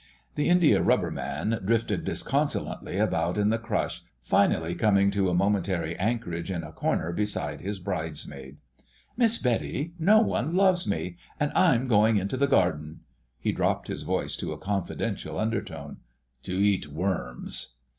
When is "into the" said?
12.17-12.47